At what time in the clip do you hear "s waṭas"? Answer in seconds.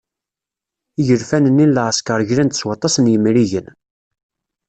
2.59-2.95